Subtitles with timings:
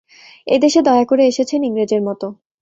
[0.47, 2.21] এ দেশে দয়া করে এসেছেন, ইংরেজের মত।